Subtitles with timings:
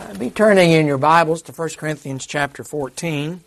[0.00, 3.42] Uh, be turning in your Bibles to 1 Corinthians chapter 14.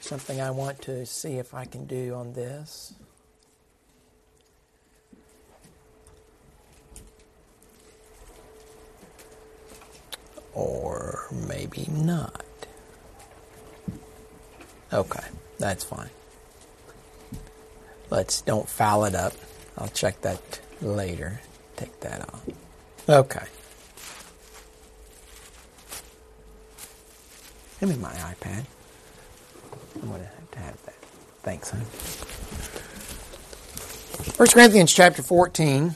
[0.00, 2.94] Something I want to see if I can do on this.
[10.52, 12.44] Or maybe not.
[14.92, 15.24] Okay,
[15.58, 16.10] that's fine.
[18.10, 19.34] Let's don't foul it up.
[19.78, 21.40] I'll check that later.
[21.76, 22.42] Take that off.
[23.08, 23.46] Okay.
[27.80, 28.64] Give me my iPad.
[29.96, 30.94] I'm going to have to have that.
[31.42, 31.84] Thanks, honey.
[34.36, 35.94] 1 Corinthians chapter 14.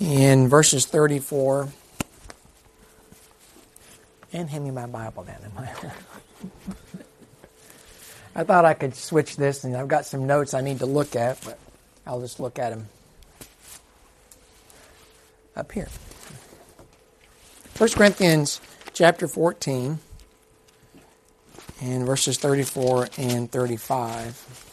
[0.00, 1.68] In verses 34.
[4.32, 5.68] And hand me my Bible down in my
[8.34, 11.16] I thought I could switch this, and I've got some notes I need to look
[11.16, 11.58] at, but
[12.06, 12.88] I'll just look at them
[15.58, 15.88] up here.
[17.76, 18.60] 1 Corinthians
[18.92, 19.98] chapter 14
[21.80, 24.64] and verses 34 and 35.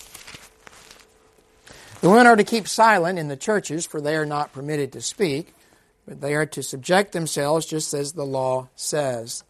[2.02, 5.02] The women are to keep silent in the churches, for they are not permitted to
[5.02, 5.54] speak,
[6.08, 9.44] but they are to subject themselves just as the law says.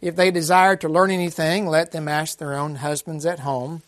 [0.00, 3.82] If they desire to learn anything, let them ask their own husbands at home,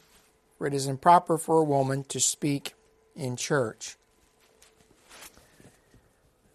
[0.56, 2.74] for it is improper for a woman to speak
[3.14, 3.96] in church.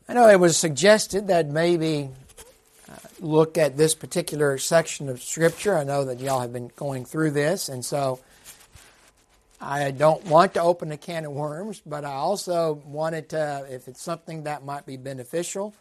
[0.08, 2.10] I know it was suggested that maybe
[2.90, 5.78] uh, look at this particular section of Scripture.
[5.78, 8.20] I know that y'all have been going through this, and so
[9.60, 13.88] I don't want to open a can of worms, but I also wanted to, if
[13.88, 15.74] it's something that might be beneficial,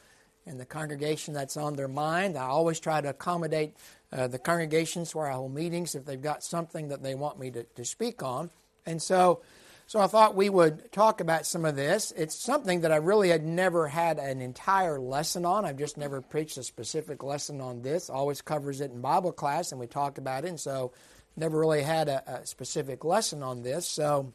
[0.47, 2.37] in the congregation that's on their mind.
[2.37, 3.75] I always try to accommodate
[4.13, 7.51] uh, the congregations where I hold meetings if they've got something that they want me
[7.53, 8.51] to, to speak on.
[8.87, 9.43] And so,
[9.91, 12.13] so I thought we would talk about some of this.
[12.13, 15.65] It's something that I really had never had an entire lesson on.
[15.65, 18.09] I've just never preached a specific lesson on this.
[18.09, 20.49] Always covers it in Bible class, and we talk about it.
[20.51, 20.93] And so,
[21.35, 23.85] never really had a, a specific lesson on this.
[23.85, 24.33] So,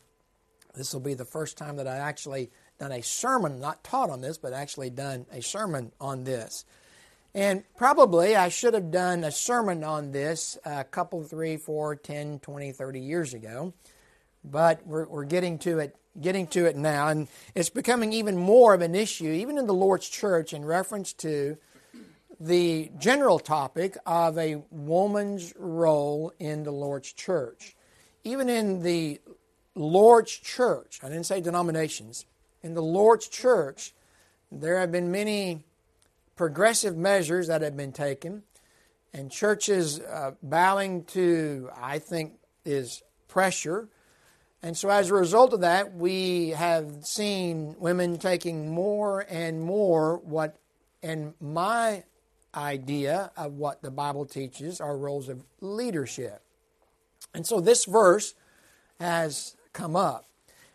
[0.73, 4.19] this will be the first time that I actually done a sermon, not taught on
[4.19, 6.65] this, but actually done a sermon on this.
[7.33, 12.39] And probably I should have done a sermon on this a couple, three, four, ten,
[12.39, 13.73] twenty, thirty years ago.
[14.49, 18.73] But we're, we're getting to it getting to it now, and it's becoming even more
[18.73, 21.57] of an issue, even in the Lord's church, in reference to
[22.39, 27.75] the general topic of a woman's role in the Lord's church.
[28.23, 29.19] Even in the
[29.75, 32.25] Lord's church, I didn't say denominations,
[32.63, 33.93] in the Lord's church,
[34.51, 35.63] there have been many
[36.35, 38.43] progressive measures that have been taken,
[39.13, 42.33] and churches uh, bowing to, I think,
[42.65, 43.87] is pressure.
[44.61, 50.17] And so, as a result of that, we have seen women taking more and more
[50.17, 50.57] what,
[51.03, 52.03] in my
[52.55, 56.41] idea of what the Bible teaches, are roles of leadership.
[57.33, 58.33] And so, this verse
[58.99, 60.25] has come up.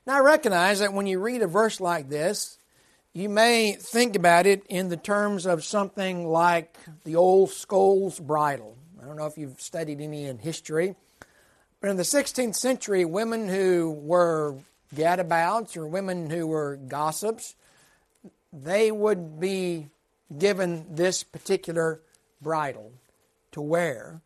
[0.06, 2.58] Now, I recognize that when you read a verse like this,
[3.12, 8.76] you may think about it in the terms of something like the old scold's bridle.
[9.02, 10.94] I don't know if you've studied any in history,
[11.80, 14.56] but in the 16th century, women who were
[14.94, 17.54] gadabouts or women who were gossips,
[18.52, 19.88] they would be
[20.36, 22.00] given this particular
[22.40, 22.92] bridle
[23.52, 24.20] to wear.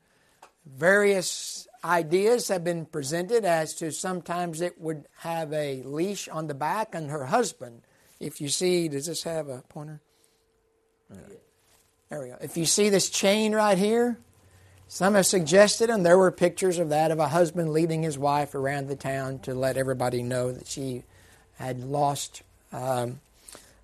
[0.66, 6.54] Various ideas have been presented as to sometimes it would have a leash on the
[6.54, 7.82] back and her husband.
[8.18, 10.00] If you see, does this have a pointer?
[12.08, 12.36] There we go.
[12.40, 14.18] If you see this chain right here,
[14.88, 18.54] some have suggested, and there were pictures of that, of a husband leading his wife
[18.54, 21.02] around the town to let everybody know that she
[21.58, 23.20] had lost um,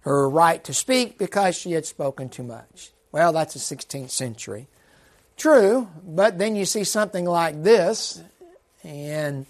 [0.03, 2.91] her right to speak because she had spoken too much.
[3.13, 4.67] Well, that's the 16th century.
[5.37, 8.23] True, but then you see something like this,
[8.85, 9.47] and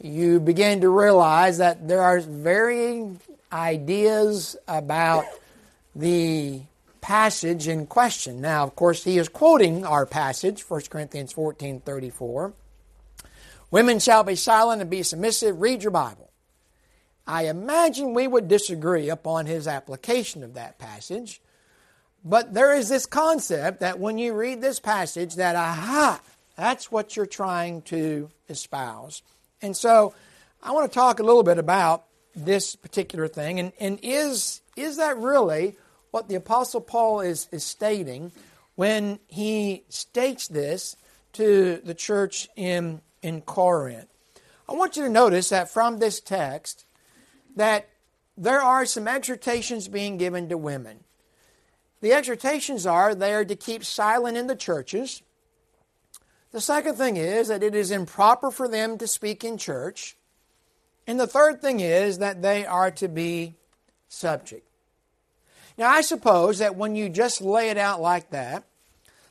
[0.00, 3.20] you begin to realize that there are varying
[3.52, 5.24] ideas about
[5.94, 6.60] the
[7.00, 8.40] passage in question.
[8.40, 12.52] Now, of course, he is quoting our passage, 1 Corinthians 14 34.
[13.70, 15.60] Women shall be silent and be submissive.
[15.60, 16.30] Read your Bible.
[17.26, 21.42] I imagine we would disagree upon his application of that passage.
[22.24, 26.20] But there is this concept that when you read this passage, that aha,
[26.56, 29.22] that's what you're trying to espouse.
[29.60, 30.14] And so
[30.62, 32.04] I want to talk a little bit about
[32.34, 33.60] this particular thing.
[33.60, 35.76] And, and is, is that really
[36.18, 38.32] what the Apostle Paul is, is stating
[38.74, 40.96] when he states this
[41.34, 44.08] to the church in, in Corinth?
[44.68, 46.86] I want you to notice that from this text,
[47.54, 47.88] that
[48.36, 51.04] there are some exhortations being given to women.
[52.00, 55.22] The exhortations are they are to keep silent in the churches.
[56.50, 60.16] The second thing is that it is improper for them to speak in church.
[61.06, 63.54] And the third thing is that they are to be
[64.08, 64.67] subject.
[65.78, 68.64] Now, I suppose that when you just lay it out like that,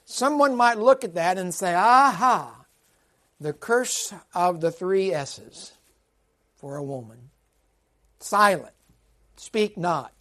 [0.05, 2.65] someone might look at that and say, aha,
[3.39, 5.73] the curse of the three S's
[6.55, 7.29] for a woman
[8.19, 8.73] silent,
[9.35, 10.11] speak not,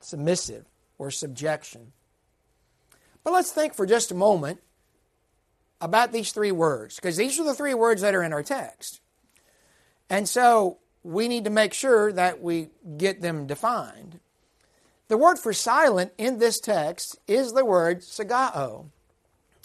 [0.00, 0.64] submissive,
[0.98, 1.92] or subjection.
[3.24, 4.60] But let's think for just a moment
[5.80, 9.00] about these three words, because these are the three words that are in our text.
[10.08, 14.20] And so we need to make sure that we get them defined.
[15.12, 18.86] The word for silent in this text is the word sigao.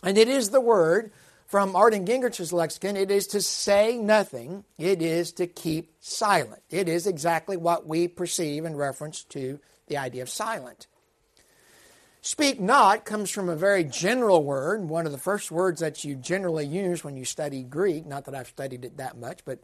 [0.03, 1.13] And it is the word
[1.45, 6.63] from Arndt Gingrich's lexicon, it is to say nothing, it is to keep silent.
[6.69, 10.87] It is exactly what we perceive in reference to the idea of silent.
[12.19, 16.15] Speak not comes from a very general word, one of the first words that you
[16.15, 18.05] generally use when you study Greek.
[18.05, 19.59] Not that I've studied it that much, but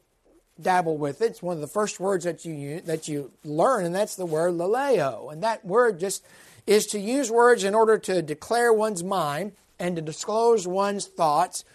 [0.62, 1.32] dabble with it.
[1.32, 4.54] It's one of the first words that you that you learn, and that's the word
[4.54, 5.32] laleo.
[5.32, 6.24] And that word just
[6.66, 11.66] is to use words in order to declare one's mind and to disclose one's thoughts.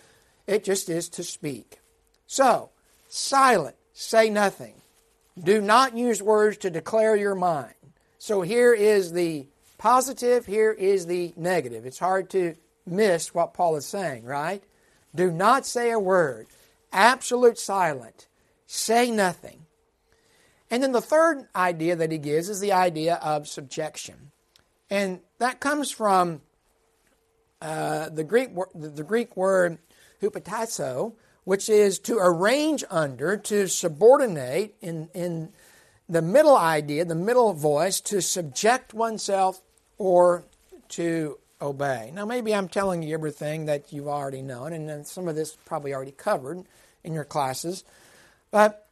[0.46, 1.80] It just is to speak.
[2.26, 2.70] So,
[3.08, 4.74] silent, say nothing.
[5.42, 7.74] Do not use words to declare your mind.
[8.18, 9.46] So here is the
[9.76, 11.86] positive, here is the negative.
[11.86, 12.54] It's hard to
[12.86, 14.62] miss what Paul is saying, right?
[15.14, 16.48] Do not say a word.
[16.92, 18.26] Absolute silent.
[18.70, 19.64] Say nothing.
[20.70, 24.30] And then the third idea that he gives is the idea of subjection.
[24.90, 26.42] And that comes from
[27.62, 29.78] uh, the Greek the Greek word
[30.20, 35.54] hupotasso, which is to arrange under, to subordinate in in
[36.06, 39.62] the middle idea, the middle voice, to subject oneself
[39.96, 40.44] or
[40.90, 42.10] to obey.
[42.14, 45.94] Now, maybe I'm telling you everything that you've already known, and some of this probably
[45.94, 46.64] already covered
[47.02, 47.82] in your classes,
[48.50, 48.86] but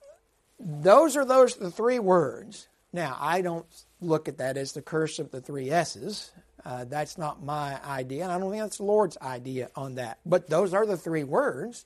[0.58, 2.68] those are those the three words.
[2.92, 3.66] Now, I don't
[4.00, 6.30] look at that as the curse of the three S's.
[6.64, 10.18] Uh, that's not my idea, and I don't think that's the Lord's idea on that.
[10.26, 11.84] But those are the three words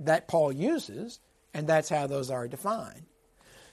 [0.00, 1.18] that Paul uses,
[1.52, 3.06] and that's how those are defined.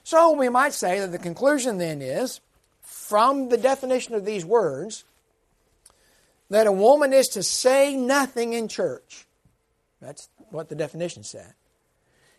[0.03, 2.39] So we might say that the conclusion then is
[2.81, 5.03] from the definition of these words
[6.50, 9.25] that a woman is to say nothing in church.
[10.01, 11.53] That's what the definition said.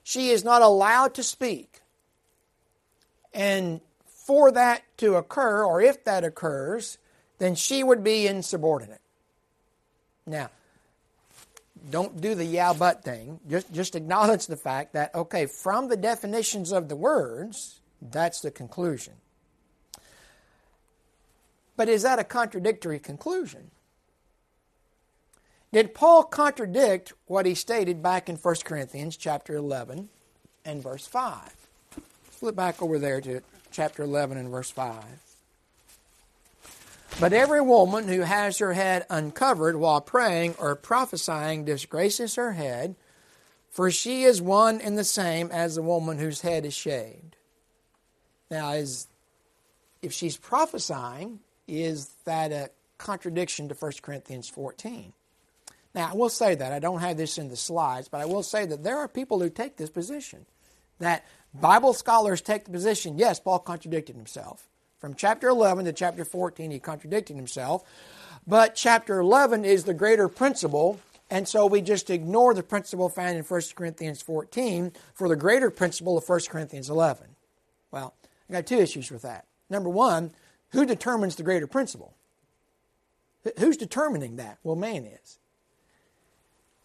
[0.07, 1.81] She is not allowed to speak.
[3.35, 6.99] And for that to occur, or if that occurs,
[7.39, 9.01] then she would be insubordinate.
[10.25, 10.51] Now,
[11.91, 13.41] don't do the yeah but thing.
[13.51, 18.53] Just, just acknowledge the fact that, okay, from the definitions of the words, that's the
[18.53, 19.15] conclusion.
[21.77, 23.73] But is that a contradictory conclusion?
[25.77, 30.09] Did Paul contradict what he stated back in 1 Corinthians chapter 11
[30.65, 31.55] and verse 5?
[32.31, 35.05] Flip back over there to chapter 11 and verse 5.
[37.21, 42.97] But every woman who has her head uncovered while praying or prophesying disgraces her head,
[43.69, 47.37] for she is one and the same as the woman whose head is shaved.
[48.51, 49.09] Now, is
[50.01, 55.13] if she's prophesying, is that a contradiction to 1 Corinthians 14?
[55.97, 56.75] Now, I will say that.
[56.75, 59.41] I don't have this in the slides, but I will say that there are people
[59.41, 60.45] who take this position.
[60.99, 61.25] That
[61.55, 64.69] Bible scholars take the position, yes, Paul contradicted himself.
[64.99, 67.83] From chapter 11 to chapter 14, he contradicted himself.
[68.47, 71.01] But chapter 11 is the greater principle,
[71.31, 75.71] and so we just ignore the principle found in 1 Corinthians 14 for the greater
[75.71, 77.27] principle of 1 Corinthians 11.
[77.91, 78.15] Well,
[78.51, 79.47] I got two issues with that.
[79.71, 80.33] Number one,
[80.71, 82.15] who determines the greater principle?
[83.59, 84.59] Who's determining that?
[84.63, 85.39] Well, man is.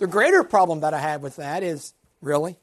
[0.01, 1.93] The greater problem that I have with that is
[2.24, 2.58] really?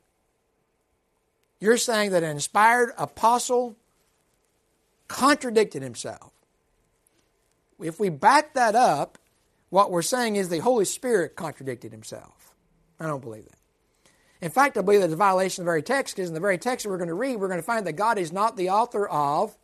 [1.61, 3.77] You're saying that an inspired apostle
[5.07, 6.33] contradicted himself.
[7.81, 9.19] If we back that up,
[9.71, 12.57] what we're saying is the Holy Spirit contradicted himself.
[12.99, 13.59] I don't believe that.
[14.41, 16.41] In fact, I believe that it's a violation of the very text because in the
[16.41, 18.57] very text that we're going to read, we're going to find that God is not
[18.57, 19.57] the author of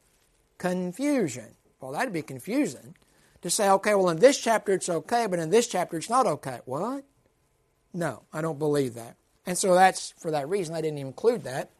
[0.59, 1.57] confusion.
[1.81, 2.95] Well, that'd be confusing
[3.43, 6.28] to say, okay, well, in this chapter it's okay, but in this chapter it's not
[6.28, 6.61] okay.
[6.66, 7.02] What?
[7.94, 9.16] No, I don't believe that.
[9.46, 11.70] And so that's for that reason I didn't include that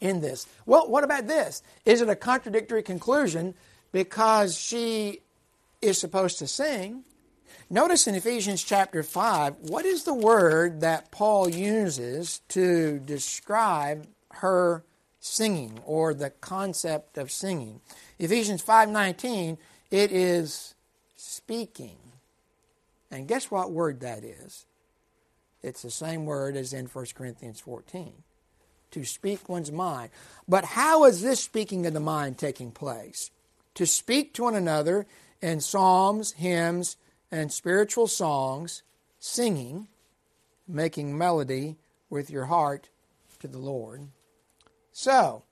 [0.00, 0.46] in this.
[0.64, 1.62] Well, what about this?
[1.84, 3.54] Is it a contradictory conclusion
[3.92, 5.20] because she
[5.82, 7.04] is supposed to sing?
[7.68, 14.84] Notice in Ephesians chapter 5, what is the word that Paul uses to describe her
[15.26, 17.80] singing or the concept of singing.
[18.18, 19.58] Ephesians 5:19,
[19.90, 20.74] it is
[21.16, 21.98] speaking.
[23.10, 24.66] And guess what word that is?
[25.62, 28.12] It's the same word as in 1 Corinthians 14.
[28.92, 30.10] To speak one's mind.
[30.46, 33.30] But how is this speaking of the mind taking place?
[33.74, 35.06] To speak to one another
[35.42, 36.96] in psalms, hymns,
[37.30, 38.82] and spiritual songs,
[39.18, 39.88] singing,
[40.68, 41.76] making melody
[42.08, 42.88] with your heart
[43.40, 44.08] to the Lord.
[44.92, 45.42] So,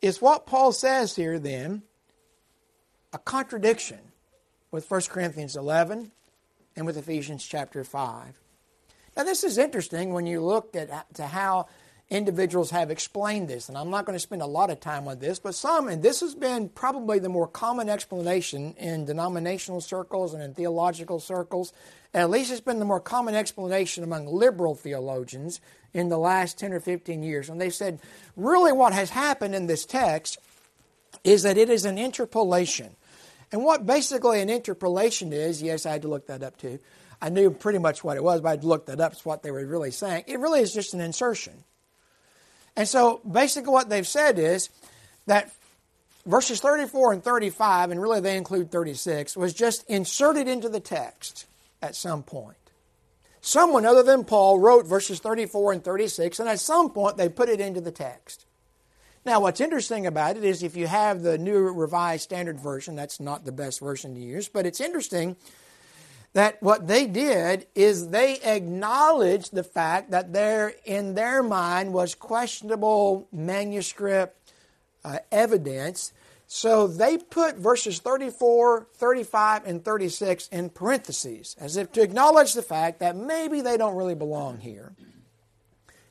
[0.00, 1.82] is what Paul says here then
[3.12, 3.98] a contradiction
[4.70, 6.12] with 1 Corinthians 11
[6.76, 8.41] and with Ephesians chapter 5?
[9.16, 11.66] Now, this is interesting when you look at to how
[12.08, 15.18] individuals have explained this, and I'm not going to spend a lot of time on
[15.18, 20.34] this, but some, and this has been probably the more common explanation in denominational circles
[20.34, 21.72] and in theological circles,
[22.12, 25.60] at least it's been the more common explanation among liberal theologians
[25.94, 27.48] in the last 10 or 15 years.
[27.48, 27.98] And they said,
[28.36, 30.38] really, what has happened in this text
[31.24, 32.90] is that it is an interpolation.
[33.50, 36.78] And what basically an interpolation is, yes, I had to look that up too.
[37.22, 39.12] I knew pretty much what it was, but I had to look that up.
[39.12, 40.24] It's what they were really saying.
[40.26, 41.54] It really is just an insertion.
[42.74, 44.70] And so basically what they've said is
[45.26, 45.52] that
[46.26, 51.46] verses 34 and 35, and really they include 36, was just inserted into the text
[51.80, 52.56] at some point.
[53.40, 57.48] Someone other than Paul wrote verses 34 and 36, and at some point they put
[57.48, 58.46] it into the text.
[59.24, 63.20] Now, what's interesting about it is if you have the New Revised Standard Version, that's
[63.20, 65.36] not the best version to use, but it's interesting
[66.34, 72.14] that what they did is they acknowledged the fact that there, in their mind, was
[72.14, 74.52] questionable manuscript
[75.04, 76.12] uh, evidence.
[76.46, 82.62] So they put verses 34, 35, and 36 in parentheses, as if to acknowledge the
[82.62, 84.92] fact that maybe they don't really belong here.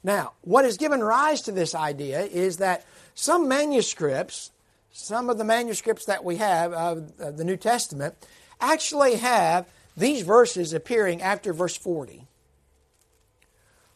[0.04, 4.52] Now, what has given rise to this idea is that some manuscripts,
[4.92, 8.16] some of the manuscripts that we have of the New Testament,
[8.60, 12.28] actually have these verses appearing after verse 40,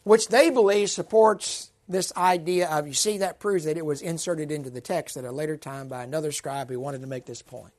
[0.04, 4.50] which they believe supports this idea of, you see, that proves that it was inserted
[4.50, 7.42] into the text at a later time by another scribe who wanted to make this
[7.42, 7.72] point.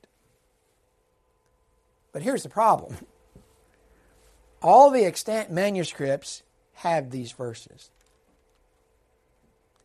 [2.12, 2.96] But here's the problem
[4.62, 6.42] all the extant manuscripts
[6.74, 7.90] have these verses.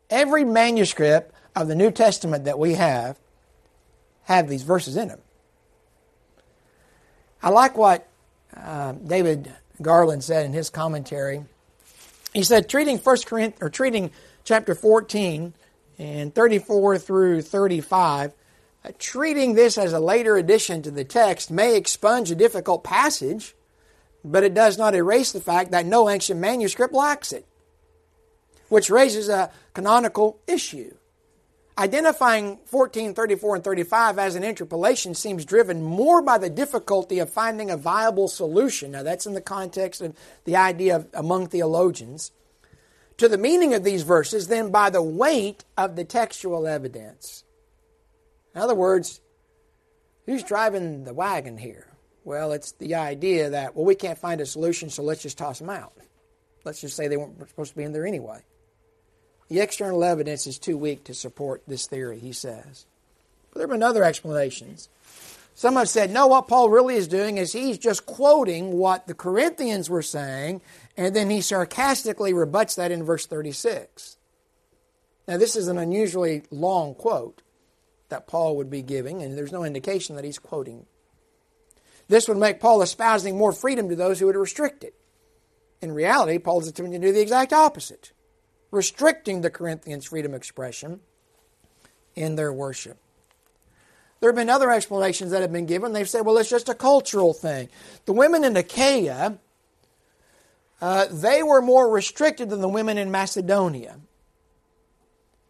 [0.09, 3.19] Every manuscript of the New Testament that we have
[4.23, 5.21] have these verses in them.
[7.41, 8.07] I like what
[8.55, 11.43] uh, David Garland said in his commentary.
[12.33, 14.11] He said, treating First Corinthians or treating
[14.43, 15.53] chapter 14
[15.99, 18.33] and 34 through 35,
[18.83, 23.55] uh, treating this as a later addition to the text may expunge a difficult passage,
[24.25, 27.45] but it does not erase the fact that no ancient manuscript lacks it,
[28.69, 30.95] which raises a canonical issue.
[31.75, 37.31] Identifying 14, 34, and 35 as an interpolation seems driven more by the difficulty of
[37.31, 38.91] finding a viable solution.
[38.91, 40.15] Now, that's in the context of
[40.45, 42.31] the idea of among theologians.
[43.17, 47.43] To the meaning of these verses than by the weight of the textual evidence.
[48.53, 49.19] In other words,
[50.27, 51.87] who's driving the wagon here?
[52.23, 55.59] Well, it's the idea that, well, we can't find a solution, so let's just toss
[55.59, 55.93] them out.
[56.65, 58.41] Let's just say they weren't supposed to be in there anyway.
[59.53, 62.87] The external evidence is too weak to support this theory, he says.
[63.51, 64.89] But there have been other explanations.
[65.53, 69.13] Some have said, no, what Paul really is doing is he's just quoting what the
[69.13, 70.61] Corinthians were saying,
[70.97, 74.17] and then he sarcastically rebuts that in verse 36.
[75.27, 77.43] Now, this is an unusually long quote
[78.09, 80.87] that Paul would be giving, and there's no indication that he's quoting.
[82.07, 84.95] This would make Paul espousing more freedom to those who would restrict it.
[85.79, 88.13] In reality, Paul is attempting to do the exact opposite
[88.73, 90.99] restricting the Corinthians' freedom of expression
[92.15, 92.97] in their worship.
[94.19, 95.93] There have been other explanations that have been given.
[95.93, 97.69] They've said, well, it's just a cultural thing.
[98.05, 99.37] The women in Achaia,
[100.81, 103.97] uh, they were more restricted than the women in Macedonia.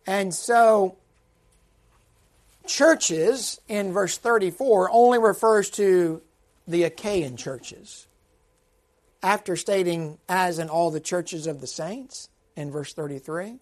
[0.06, 0.98] And so,
[2.65, 6.22] churches in verse 34 only refers to
[6.68, 8.06] the Achaean churches.
[9.22, 13.60] After stating, as in all the churches of the saints, in verse 33?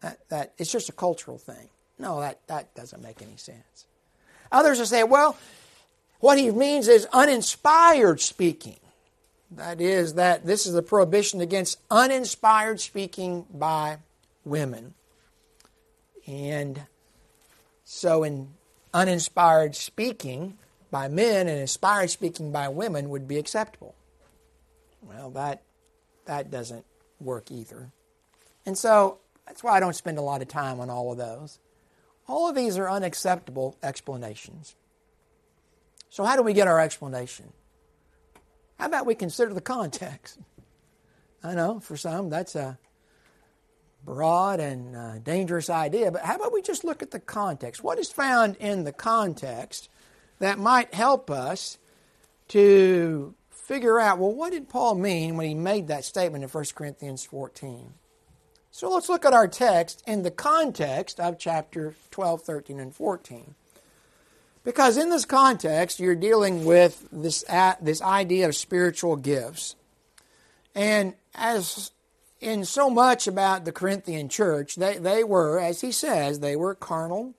[0.00, 1.68] That, that it's just a cultural thing.
[1.98, 3.86] No, that, that doesn't make any sense.
[4.52, 5.36] Others will say, well,
[6.20, 8.78] what he means is uninspired speaking.
[9.52, 13.98] That is, that this is the prohibition against uninspired speaking by
[14.44, 14.94] women.
[16.26, 16.82] And
[17.84, 18.48] so, in
[18.92, 20.58] uninspired speaking
[20.90, 23.94] by men and inspired speaking by women would be acceptable.
[25.02, 25.62] Well, that,
[26.24, 26.84] that doesn't
[27.20, 27.90] work either.
[28.64, 31.58] And so That's why I don't spend a lot of time on all of those.
[32.28, 34.74] All of these are unacceptable explanations.
[36.10, 37.52] So, how do we get our explanation?
[38.78, 40.38] How about we consider the context?
[41.42, 42.78] I know for some that's a
[44.04, 47.84] broad and uh, dangerous idea, but how about we just look at the context?
[47.84, 49.88] What is found in the context
[50.40, 51.78] that might help us
[52.48, 53.34] to
[53.66, 57.24] figure out, well, what did Paul mean when he made that statement in 1 Corinthians
[57.24, 57.94] 14?
[58.70, 63.56] So let's look at our text in the context of chapter 12, 13, and 14.
[64.62, 67.44] Because in this context, you're dealing with this,
[67.80, 69.74] this idea of spiritual gifts.
[70.76, 71.90] And as
[72.40, 76.76] in so much about the Corinthian church, they, they were, as he says, they were
[76.76, 77.34] carnal,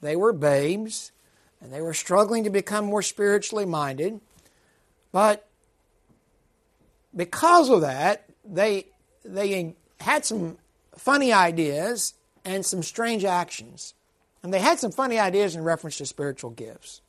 [0.00, 1.12] they were babes,
[1.60, 4.20] and they were struggling to become more spiritually minded.
[5.12, 5.49] But
[7.14, 8.86] because of that, they,
[9.24, 10.58] they had some
[10.96, 12.14] funny ideas
[12.44, 13.94] and some strange actions.
[14.42, 17.02] And they had some funny ideas in reference to spiritual gifts.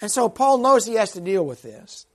[0.00, 2.06] And so Paul knows he has to deal with this.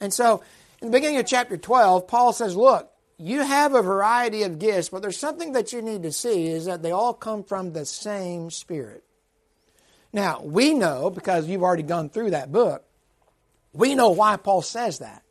[0.00, 0.42] And so
[0.80, 4.88] in the beginning of chapter 12, Paul says, Look, you have a variety of gifts,
[4.88, 7.84] but there's something that you need to see is that they all come from the
[7.84, 9.04] same Spirit.
[10.12, 12.84] Now, we know, because you've already gone through that book,
[13.72, 15.22] we know why Paul says that.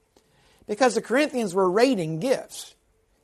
[0.68, 2.76] Because the Corinthians were rating gifts.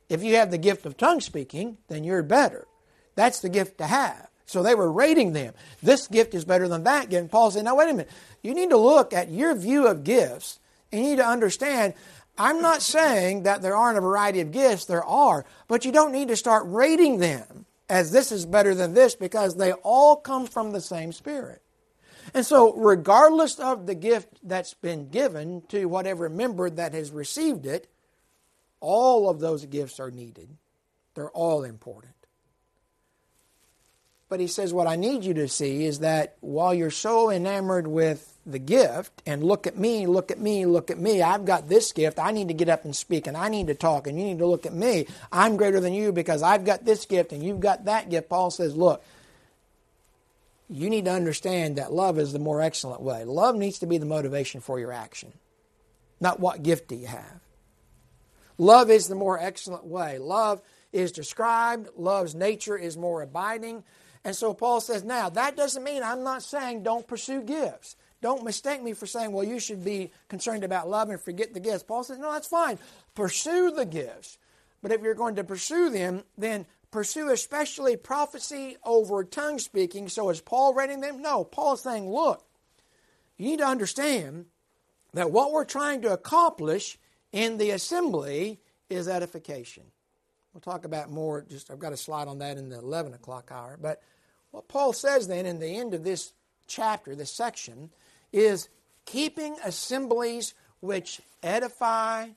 [0.08, 2.66] If you have the gift of tongue speaking, then you're better.
[3.14, 4.28] That's the gift to have.
[4.46, 5.54] So they were rating them.
[5.82, 7.20] This gift is better than that gift.
[7.20, 8.10] And Paul said, now wait a minute.
[8.42, 10.58] You need to look at your view of gifts
[10.90, 11.94] and you need to understand
[12.38, 16.12] I'm not saying that there aren't a variety of gifts, there are, but you don't
[16.12, 20.46] need to start rating them as this is better than this because they all come
[20.46, 21.60] from the same Spirit.
[22.34, 27.66] And so, regardless of the gift that's been given to whatever member that has received
[27.66, 27.88] it,
[28.80, 30.48] all of those gifts are needed.
[31.14, 32.14] They're all important.
[34.28, 37.86] But he says, What I need you to see is that while you're so enamored
[37.86, 41.68] with the gift and look at me, look at me, look at me, I've got
[41.68, 44.18] this gift, I need to get up and speak and I need to talk and
[44.18, 45.06] you need to look at me.
[45.32, 48.28] I'm greater than you because I've got this gift and you've got that gift.
[48.28, 49.02] Paul says, Look,
[50.68, 53.24] you need to understand that love is the more excellent way.
[53.24, 55.32] Love needs to be the motivation for your action,
[56.20, 57.40] not what gift do you have.
[58.58, 60.18] Love is the more excellent way.
[60.18, 60.60] Love
[60.92, 63.84] is described, love's nature is more abiding.
[64.24, 67.96] And so Paul says, now, that doesn't mean I'm not saying don't pursue gifts.
[68.20, 71.60] Don't mistake me for saying, well, you should be concerned about love and forget the
[71.60, 71.84] gifts.
[71.84, 72.78] Paul says, no, that's fine.
[73.14, 74.38] Pursue the gifts.
[74.82, 80.08] But if you're going to pursue them, then pursue especially prophecy over tongue speaking.
[80.08, 81.20] So is Paul rating them?
[81.22, 81.44] No.
[81.44, 82.44] Paul is saying, look,
[83.36, 84.46] you need to understand
[85.14, 86.98] that what we're trying to accomplish
[87.32, 89.84] in the assembly is edification.
[90.52, 93.50] We'll talk about more, just I've got a slide on that in the 11 o'clock
[93.52, 93.78] hour.
[93.80, 94.02] But
[94.50, 96.32] what Paul says then in the end of this
[96.66, 97.90] chapter, this section,
[98.32, 98.68] is
[99.04, 102.28] keeping assemblies which edify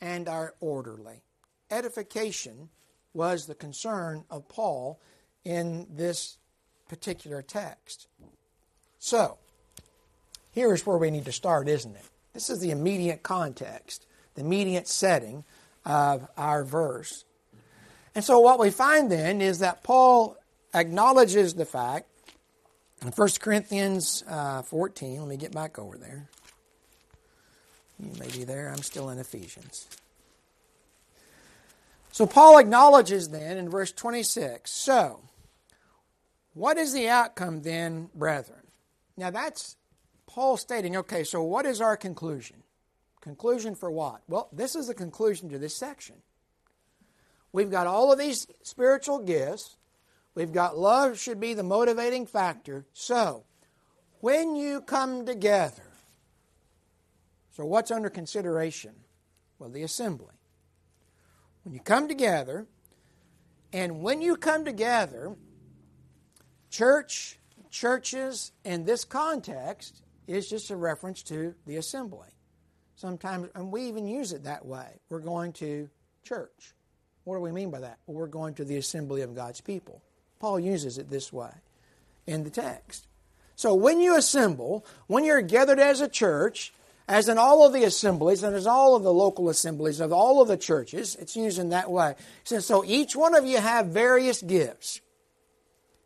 [0.00, 1.22] and are orderly.
[1.70, 2.68] Edification
[3.14, 5.00] was the concern of Paul
[5.44, 6.38] in this
[6.88, 8.08] particular text.
[8.98, 9.38] So,
[10.52, 12.04] here's where we need to start, isn't it?
[12.32, 15.44] This is the immediate context, the immediate setting
[15.84, 17.24] of our verse.
[18.14, 20.36] And so, what we find then is that Paul
[20.72, 22.08] acknowledges the fact
[23.02, 26.28] in 1 Corinthians uh, 14, let me get back over there.
[28.00, 28.70] You may be there.
[28.70, 29.86] I'm still in Ephesians.
[32.14, 35.22] So Paul acknowledges then in verse 26 so,
[36.52, 38.68] what is the outcome then, brethren?
[39.16, 39.76] Now that's
[40.24, 42.62] Paul stating, okay, so what is our conclusion?
[43.20, 44.20] Conclusion for what?
[44.28, 46.14] Well, this is the conclusion to this section.
[47.50, 49.76] We've got all of these spiritual gifts.
[50.36, 52.86] We've got love should be the motivating factor.
[52.92, 53.42] So,
[54.20, 55.90] when you come together,
[57.56, 58.92] so what's under consideration?
[59.58, 60.34] Well, the assembly.
[61.64, 62.66] When you come together,
[63.72, 65.34] and when you come together,
[66.70, 67.38] church,
[67.70, 72.28] churches in this context is just a reference to the assembly.
[72.96, 75.00] Sometimes, and we even use it that way.
[75.08, 75.88] We're going to
[76.22, 76.74] church.
[77.24, 77.98] What do we mean by that?
[78.06, 80.02] Well, we're going to the assembly of God's people.
[80.38, 81.50] Paul uses it this way
[82.26, 83.08] in the text.
[83.56, 86.72] So when you assemble, when you're gathered as a church,
[87.06, 90.40] as in all of the assemblies, and as all of the local assemblies of all
[90.40, 92.14] of the churches, it's used in that way.
[92.44, 95.00] So, so each one of you have various gifts.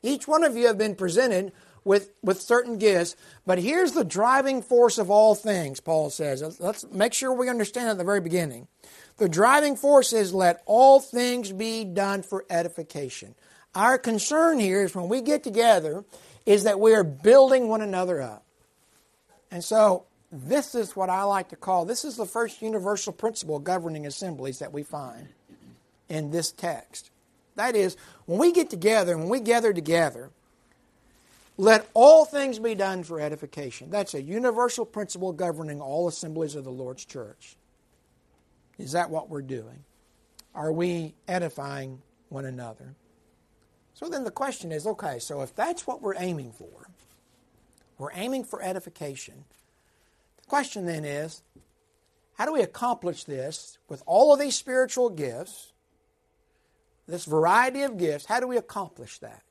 [0.03, 1.53] Each one of you have been presented
[1.85, 3.17] with, with certain gifts.
[3.47, 6.61] But here's the driving force of all things, Paul says.
[6.61, 8.69] Let's make sure we understand at the very beginning.
[9.17, 13.35] The driving force is let all things be done for edification.
[13.75, 16.05] Our concern here is when we get together
[16.47, 18.45] is that we are building one another up.
[19.51, 23.59] And so this is what I like to call this is the first universal principle
[23.59, 25.29] governing assemblies that we find
[26.09, 27.11] in this text.
[27.57, 30.31] That is, when we get together, when we gather together,
[31.57, 33.91] let all things be done for edification.
[33.91, 37.57] That's a universal principle governing all assemblies of the Lord's church.
[38.79, 39.85] Is that what we're doing?
[40.55, 42.95] Are we edifying one another?
[43.95, 46.89] So then the question is okay, so if that's what we're aiming for,
[47.99, 49.45] we're aiming for edification.
[50.49, 51.43] Question then is
[52.35, 55.73] how do we accomplish this with all of these spiritual gifts,
[57.07, 58.25] this variety of gifts?
[58.25, 59.43] How do we accomplish that?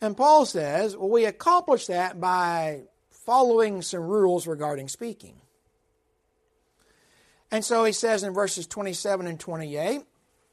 [0.00, 5.36] And Paul says, well, we accomplish that by following some rules regarding speaking.
[7.50, 10.02] And so he says in verses 27 and 28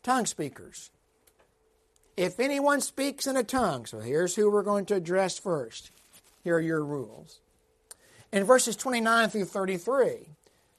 [0.04, 0.92] tongue speakers.
[2.16, 5.92] If anyone speaks in a tongue, so here's who we're going to address first.
[6.44, 7.41] Here are your rules.
[8.32, 10.28] In verses 29 through 33,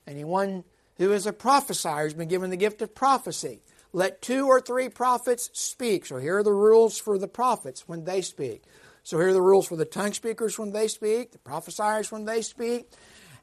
[0.06, 0.64] anyone
[0.96, 3.60] who is a prophesier has been given the gift of prophecy.
[3.92, 6.06] Let two or three prophets speak.
[6.06, 8.62] So here are the rules for the prophets when they speak.
[9.02, 12.24] So here are the rules for the tongue speakers when they speak, the prophesiers when
[12.24, 12.88] they speak,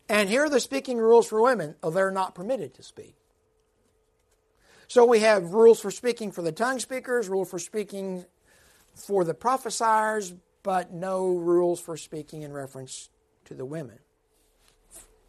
[0.07, 1.75] and here are the speaking rules for women.
[1.83, 3.15] Oh, they're not permitted to speak.
[4.87, 8.25] So we have rules for speaking for the tongue speakers, rule for speaking
[8.95, 13.09] for the prophesiers, but no rules for speaking in reference
[13.49, 13.99] to the women.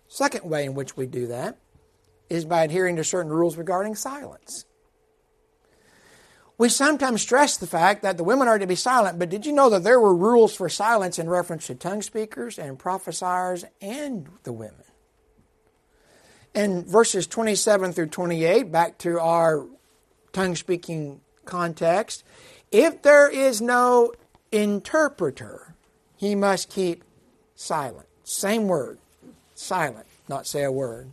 [0.08, 1.58] Second way in which we do that
[2.28, 4.66] is by adhering to certain rules regarding silence.
[6.58, 9.52] We sometimes stress the fact that the women are to be silent, but did you
[9.52, 14.28] know that there were rules for silence in reference to tongue speakers and prophesiers and
[14.42, 14.84] the women?
[16.54, 19.66] In verses 27 through 28, back to our
[20.32, 22.24] tongue speaking context,
[22.70, 24.12] if there is no
[24.52, 25.74] interpreter,
[26.16, 27.02] he must keep
[27.54, 28.09] silent.
[28.30, 28.98] Same word,
[29.56, 31.10] silent, not say a word.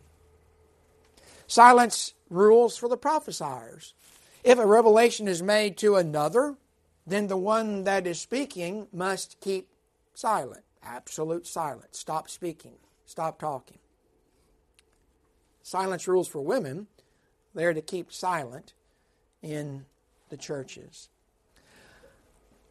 [1.48, 3.96] Silence rules for the prophesiers.
[4.44, 6.58] If a revelation is made to another,
[7.08, 9.68] then the one that is speaking must keep
[10.14, 11.98] silent, absolute silence.
[11.98, 12.76] Stop speaking,
[13.08, 13.80] stop talking.
[15.64, 16.86] Silence rules for women.
[17.56, 18.74] They're to keep silent
[19.42, 19.86] in
[20.30, 21.10] the churches.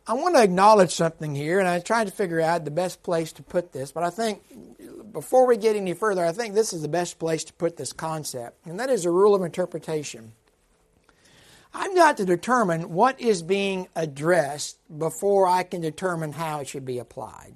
[0.09, 3.33] I want to acknowledge something here, and I tried to figure out the best place
[3.33, 4.43] to put this, but I think
[5.13, 7.93] before we get any further, I think this is the best place to put this
[7.93, 10.33] concept, and that is a rule of interpretation.
[11.75, 16.85] I've got to determine what is being addressed before I can determine how it should
[16.85, 17.55] be applied.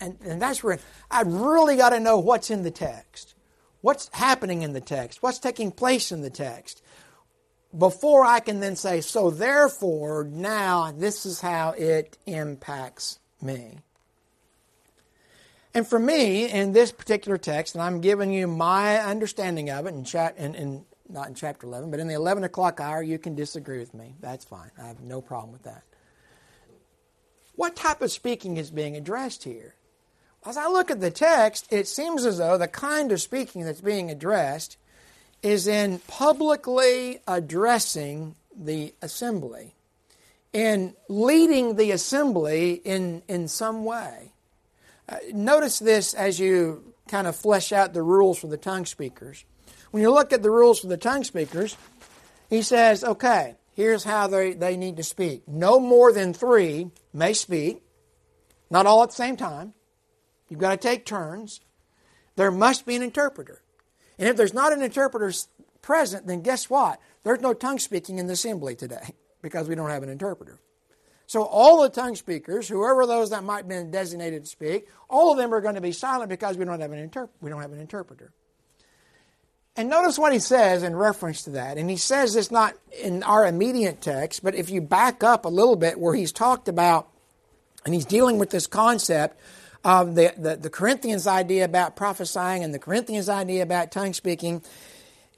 [0.00, 0.78] And, and that's where
[1.10, 3.34] I've really got to know what's in the text,
[3.80, 6.82] what's happening in the text, what's taking place in the text,
[7.76, 13.78] before I can then say, so therefore, now this is how it impacts me.
[15.74, 19.94] And for me, in this particular text, and I'm giving you my understanding of it
[19.94, 20.06] in,
[20.36, 23.78] in, in not in chapter 11, but in the 11 o'clock hour, you can disagree
[23.78, 24.14] with me.
[24.20, 24.70] That's fine.
[24.80, 25.82] I have no problem with that.
[27.56, 29.74] What type of speaking is being addressed here?
[30.46, 33.80] As I look at the text, it seems as though the kind of speaking that's
[33.80, 34.76] being addressed
[35.44, 39.74] is in publicly addressing the assembly,
[40.54, 44.32] in leading the assembly in, in some way.
[45.06, 49.44] Uh, notice this as you kind of flesh out the rules for the tongue speakers.
[49.90, 51.76] When you look at the rules for the tongue speakers,
[52.48, 55.46] he says, okay, here's how they, they need to speak.
[55.46, 57.82] No more than three may speak,
[58.70, 59.74] not all at the same time.
[60.48, 61.60] You've got to take turns.
[62.36, 63.60] There must be an interpreter.
[64.18, 65.32] And if there's not an interpreter
[65.82, 67.00] present, then guess what?
[67.22, 70.60] There's no tongue speaking in the assembly today because we don't have an interpreter.
[71.26, 75.32] So all the tongue speakers, whoever those that might have been designated to speak, all
[75.32, 77.62] of them are going to be silent because we don't have an, interp- we don't
[77.62, 78.32] have an interpreter.
[79.76, 81.78] And notice what he says in reference to that.
[81.78, 85.48] And he says this not in our immediate text, but if you back up a
[85.48, 87.08] little bit where he's talked about,
[87.84, 89.38] and he's dealing with this concept
[89.84, 94.62] of the, the, the Corinthians' idea about prophesying and the Corinthians' idea about tongue speaking.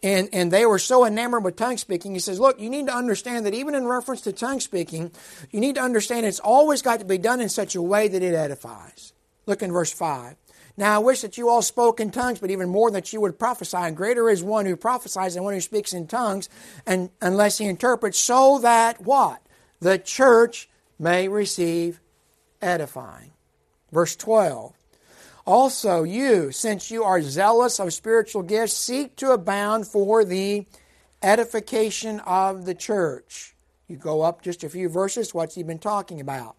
[0.02, 2.12] And, and they were so enamored with tongue speaking.
[2.12, 5.10] He says, Look, you need to understand that even in reference to tongue speaking,
[5.50, 8.22] you need to understand it's always got to be done in such a way that
[8.22, 9.12] it edifies.
[9.46, 10.36] Look in verse 5.
[10.76, 13.38] Now I wish that you all spoke in tongues, but even more that you would
[13.38, 13.78] prophesy.
[13.78, 16.48] And greater is one who prophesies than one who speaks in tongues,
[16.84, 19.40] and unless he interprets, so that what?
[19.80, 22.00] The church may receive
[22.60, 23.32] edifying.
[23.96, 24.74] Verse 12.
[25.46, 30.66] Also, you, since you are zealous of spiritual gifts, seek to abound for the
[31.22, 33.54] edification of the church.
[33.88, 36.56] You go up just a few verses, what's he been talking about?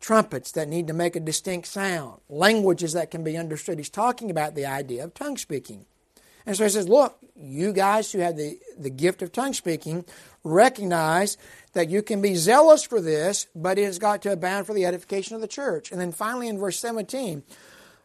[0.00, 3.78] Trumpets that need to make a distinct sound, languages that can be understood.
[3.78, 5.86] He's talking about the idea of tongue speaking.
[6.46, 10.04] And so he says, Look, you guys who have the, the gift of tongue speaking,
[10.44, 11.36] recognize
[11.72, 14.86] that you can be zealous for this, but it has got to abound for the
[14.86, 15.90] edification of the church.
[15.92, 17.42] And then finally in verse 17,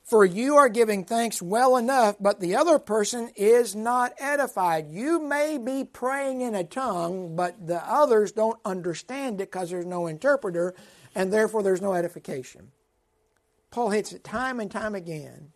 [0.04, 4.90] for you are giving thanks well enough, but the other person is not edified.
[4.90, 9.86] You may be praying in a tongue, but the others don't understand it because there's
[9.86, 10.74] no interpreter,
[11.16, 12.72] and therefore there's no edification.
[13.70, 15.54] Paul hits it time and time again.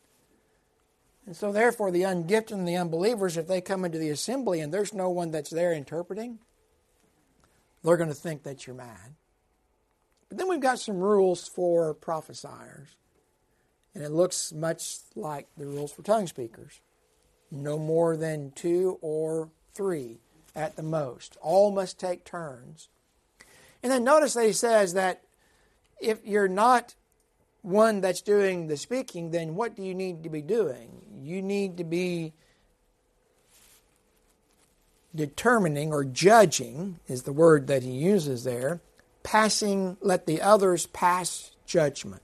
[1.25, 4.73] And so, therefore, the ungifted and the unbelievers, if they come into the assembly and
[4.73, 6.39] there's no one that's there interpreting,
[7.83, 9.15] they're going to think that you're mad.
[10.29, 12.95] But then we've got some rules for prophesiers.
[13.93, 16.81] And it looks much like the rules for tongue speakers
[17.51, 20.17] no more than two or three
[20.55, 21.37] at the most.
[21.41, 22.89] All must take turns.
[23.81, 25.21] And then notice that he says that
[26.01, 26.95] if you're not
[27.65, 31.01] one that's doing the speaking, then what do you need to be doing?
[31.21, 32.33] You need to be
[35.15, 38.81] determining or judging, is the word that he uses there,
[39.23, 42.21] passing, let the others pass judgment.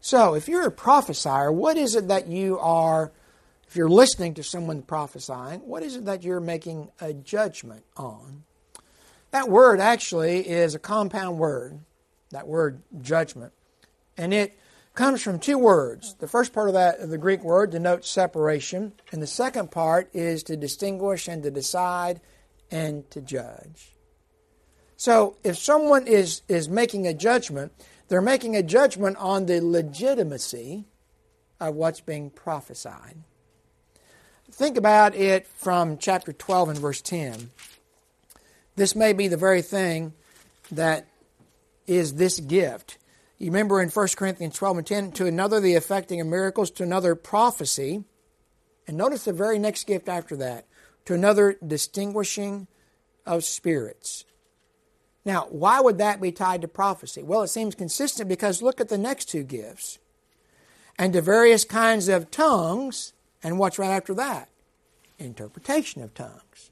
[0.00, 3.10] So, if you're a prophesier, what is it that you are,
[3.66, 8.44] if you're listening to someone prophesying, what is it that you're making a judgment on?
[9.32, 11.80] That word actually is a compound word,
[12.30, 13.52] that word judgment.
[14.16, 14.58] And it
[15.00, 16.14] comes from two words.
[16.18, 20.42] The first part of that, the Greek word, denotes separation, and the second part is
[20.42, 22.20] to distinguish and to decide
[22.70, 23.94] and to judge.
[24.98, 27.72] So, if someone is, is making a judgment,
[28.08, 30.84] they're making a judgment on the legitimacy
[31.58, 33.22] of what's being prophesied.
[34.50, 37.48] Think about it from chapter 12 and verse 10.
[38.76, 40.12] This may be the very thing
[40.70, 41.06] that
[41.86, 42.98] is this gift.
[43.40, 46.82] You remember in 1 Corinthians 12 and 10, to another the effecting of miracles, to
[46.82, 48.04] another prophecy.
[48.86, 50.66] And notice the very next gift after that,
[51.06, 52.68] to another distinguishing
[53.24, 54.26] of spirits.
[55.24, 57.22] Now, why would that be tied to prophecy?
[57.22, 59.98] Well, it seems consistent because look at the next two gifts.
[60.98, 64.50] And to various kinds of tongues, and what's right after that?
[65.18, 66.69] Interpretation of tongues.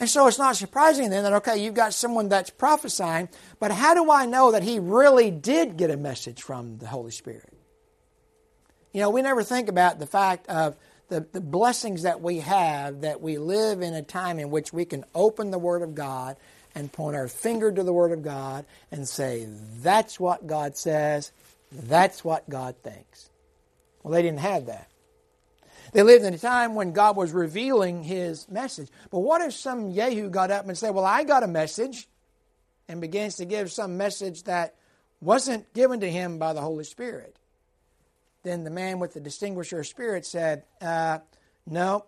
[0.00, 3.94] And so it's not surprising then that, okay, you've got someone that's prophesying, but how
[3.94, 7.52] do I know that he really did get a message from the Holy Spirit?
[8.92, 10.76] You know, we never think about the fact of
[11.08, 14.84] the, the blessings that we have, that we live in a time in which we
[14.84, 16.36] can open the Word of God
[16.74, 19.48] and point our finger to the Word of God and say,
[19.80, 21.32] that's what God says,
[21.72, 23.30] that's what God thinks.
[24.02, 24.88] Well, they didn't have that.
[25.92, 28.88] They lived in a time when God was revealing His message.
[29.10, 32.08] But what if some Yehu got up and said, Well, I got a message,
[32.88, 34.74] and begins to give some message that
[35.20, 37.36] wasn't given to him by the Holy Spirit?
[38.42, 41.18] Then the man with the distinguisher of spirit said, uh,
[41.66, 42.04] No,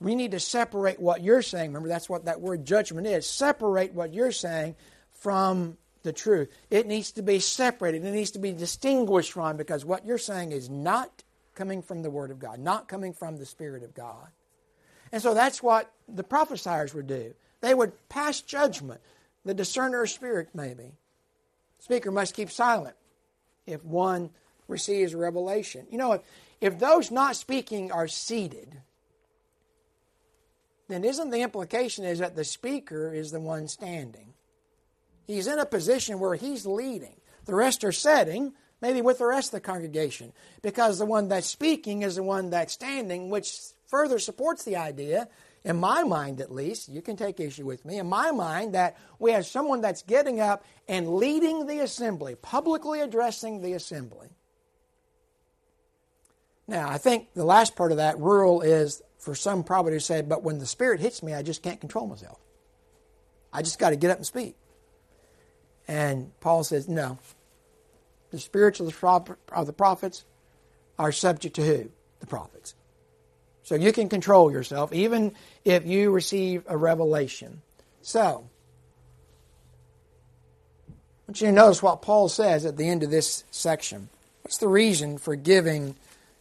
[0.00, 1.70] we need to separate what you're saying.
[1.70, 3.26] Remember, that's what that word judgment is.
[3.26, 4.76] Separate what you're saying
[5.12, 6.50] from the truth.
[6.70, 8.04] It needs to be separated.
[8.04, 11.24] It needs to be distinguished from because what you're saying is not
[11.54, 14.28] coming from the Word of God, not coming from the Spirit of God.
[15.12, 17.34] And so that's what the prophesiers would do.
[17.60, 19.00] They would pass judgment.
[19.44, 20.92] The discerner of spirit, maybe.
[21.78, 22.96] Speaker must keep silent
[23.66, 24.30] if one
[24.68, 25.86] receives revelation.
[25.90, 26.22] You know, if,
[26.60, 28.80] if those not speaking are seated,
[30.88, 34.34] then isn't the implication is that the speaker is the one standing?
[35.26, 37.16] He's in a position where he's leading.
[37.44, 41.46] The rest are sitting, maybe with the rest of the congregation, because the one that's
[41.46, 43.50] speaking is the one that's standing, which
[43.86, 45.26] further supports the idea,
[45.64, 48.98] in my mind at least, you can take issue with me, in my mind, that
[49.18, 54.28] we have someone that's getting up and leading the assembly, publicly addressing the assembly.
[56.68, 60.20] Now, I think the last part of that rule is for some probably to say,
[60.20, 62.38] but when the Spirit hits me, I just can't control myself.
[63.50, 64.56] I just got to get up and speak.
[65.88, 67.18] And Paul says, no.
[68.34, 70.24] The spirits of the prophets
[70.98, 71.88] are subject to who?
[72.18, 72.74] The prophets.
[73.62, 77.62] So you can control yourself even if you receive a revelation.
[78.02, 78.50] So,
[80.88, 80.92] I
[81.28, 84.08] want you to notice what Paul says at the end of this section.
[84.42, 85.94] What's the reason for giving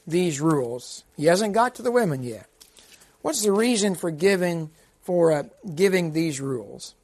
[0.07, 1.03] these rules?
[1.15, 2.47] He hasn't got to the women yet.
[3.21, 4.71] What's the reason for giving
[5.03, 5.43] for uh,
[5.75, 6.95] giving these rules?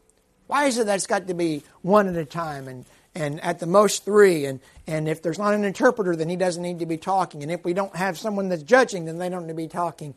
[0.48, 3.60] Why is it that it's got to be one at a time and, and at
[3.60, 4.46] the most three.
[4.46, 7.44] And, and if there's not an interpreter, then he doesn't need to be talking.
[7.44, 10.14] And if we don't have someone that's judging, then they don't need to be talking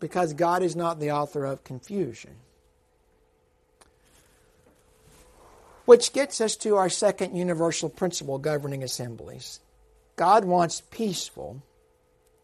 [0.00, 2.32] because God is not the author of confusion.
[5.84, 9.60] Which gets us to our second universal principle governing assemblies.
[10.16, 11.62] God wants peaceful,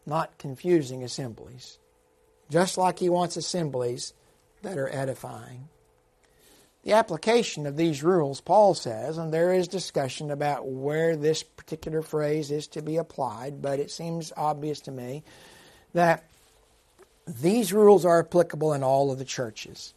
[0.05, 1.79] not confusing assemblies,
[2.49, 4.13] just like He wants assemblies
[4.61, 5.69] that are edifying.
[6.83, 12.01] The application of these rules, Paul says, and there is discussion about where this particular
[12.01, 15.23] phrase is to be applied, but it seems obvious to me
[15.93, 16.23] that
[17.27, 19.93] these rules are applicable in all of the churches.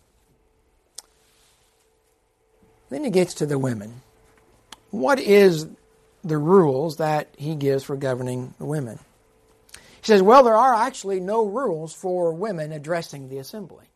[2.91, 4.03] Then he gets to the women.
[4.91, 5.67] What is
[6.23, 8.99] the rules that he gives for governing the women?
[9.73, 13.87] He says, well, there are actually no rules for women addressing the assembly.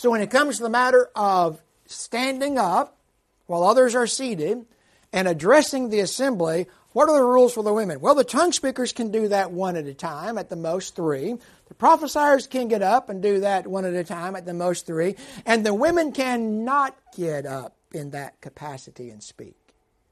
[0.00, 2.96] So when it comes to the matter of standing up
[3.44, 4.64] while others are seated
[5.12, 8.00] and addressing the assembly, what are the rules for the women?
[8.00, 11.34] Well, the tongue speakers can do that one at a time, at the most three.
[11.68, 14.86] The prophesiers can get up and do that one at a time, at the most
[14.86, 15.16] three.
[15.44, 19.58] And the women cannot get up in that capacity and speak.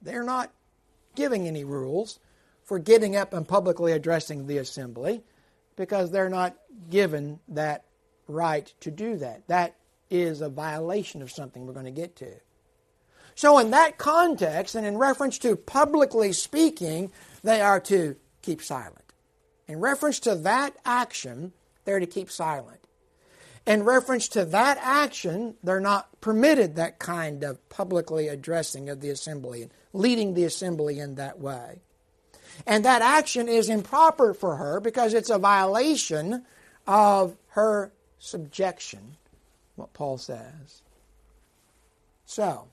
[0.02, 0.52] They're not
[1.14, 2.20] giving any rules
[2.62, 5.22] for getting up and publicly addressing the assembly
[5.76, 6.58] because they're not
[6.90, 7.84] given that
[8.26, 9.48] right to do that.
[9.48, 9.74] That
[10.10, 12.32] is a violation of something we're going to get to.
[13.34, 19.12] So, in that context, and in reference to publicly speaking, they are to keep silent.
[19.68, 21.52] In reference to that action,
[21.84, 22.80] they're to keep silent.
[23.66, 29.10] In reference to that action, they're not permitted that kind of publicly addressing of the
[29.10, 31.82] assembly and leading the assembly in that way.
[32.66, 36.46] And that action is improper for her because it's a violation
[36.86, 39.17] of her subjection
[39.78, 40.82] what Paul says.
[42.26, 42.66] So,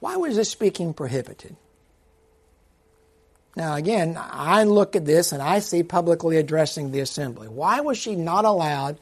[0.00, 1.56] why was this speaking prohibited?
[3.56, 7.48] Now, again, I look at this and I see publicly addressing the assembly.
[7.48, 8.98] Why was she not allowed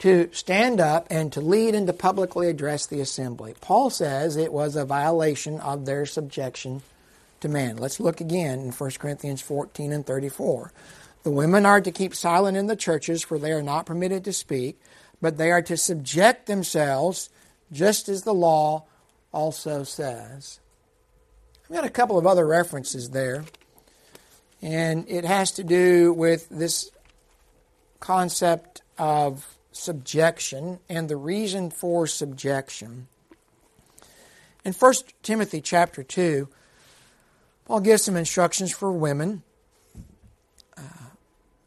[0.00, 3.54] to stand up and to lead and to publicly address the assembly?
[3.60, 6.82] Paul says it was a violation of their subjection
[7.40, 7.76] to man.
[7.76, 10.72] Let's look again in 1 Corinthians 14 and 34.
[11.24, 14.32] The women are to keep silent in the churches, for they are not permitted to
[14.32, 14.78] speak,
[15.22, 17.30] but they are to subject themselves,
[17.72, 18.84] just as the law
[19.32, 20.60] also says.
[21.64, 23.44] I've got a couple of other references there,
[24.60, 26.90] and it has to do with this
[28.00, 33.08] concept of subjection and the reason for subjection.
[34.62, 36.48] In 1 Timothy chapter 2,
[37.64, 39.42] Paul gives some instructions for women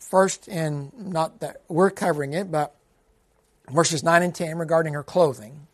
[0.09, 2.73] first in not that we're covering it, but
[3.69, 5.67] verses 9 and 10 regarding her clothing.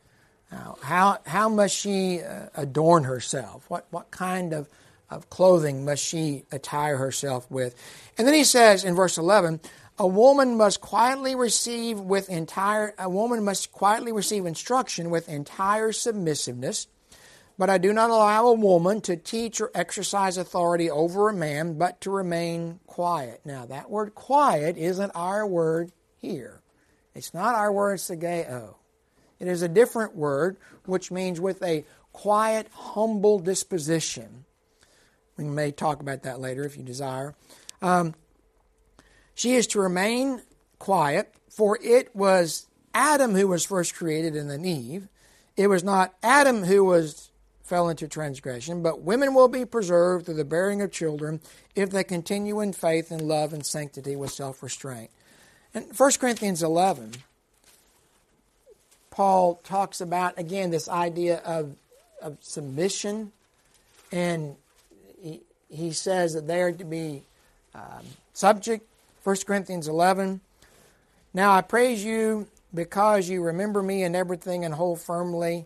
[0.52, 3.66] Now, how, how must she uh, adorn herself?
[3.70, 4.68] What, what kind of,
[5.10, 7.76] of clothing must she attire herself with?
[8.18, 9.60] And then he says in verse 11,
[10.00, 15.92] a woman must quietly receive with entire, a woman must quietly receive instruction with entire
[15.92, 16.88] submissiveness
[17.58, 21.78] but I do not allow a woman to teach or exercise authority over a man,
[21.78, 23.42] but to remain quiet.
[23.46, 26.62] Now, that word quiet isn't our word here.
[27.14, 28.76] It's not our word sigao.
[29.40, 34.46] It is a different word, which means with a quiet, humble disposition.
[35.38, 37.36] We may talk about that later if you desire.
[37.82, 38.16] Um,
[39.36, 40.42] she is to remain
[40.80, 45.08] quiet, for it was Adam who was first created and then Eve.
[45.58, 47.32] It was not Adam who was
[47.74, 51.42] fell into transgression, but women will be preserved through the bearing of children
[51.74, 55.10] if they continue in faith and love and sanctity with self restraint.
[55.74, 57.14] In 1 Corinthians 11,
[59.10, 61.76] Paul talks about, again, this idea of,
[62.22, 63.32] of submission,
[64.12, 64.56] and
[65.20, 67.24] he, he says that they are to be
[67.74, 68.88] um, subject.
[69.24, 70.42] 1 Corinthians 11.
[71.34, 75.66] Now I praise you because you remember me in everything and hold firmly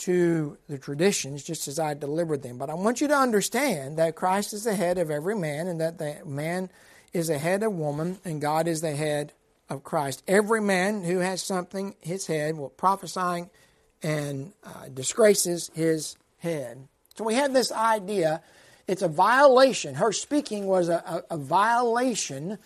[0.00, 2.58] to the traditions just as I delivered them.
[2.58, 5.80] But I want you to understand that Christ is the head of every man and
[5.80, 6.70] that the man
[7.12, 9.32] is the head of woman and God is the head
[9.68, 10.22] of Christ.
[10.26, 13.50] Every man who has something, his head, will prophesying
[14.02, 16.88] and uh, disgraces his head.
[17.16, 18.42] So we have this idea.
[18.88, 19.94] It's a violation.
[19.94, 22.58] Her speaking was a, a, a violation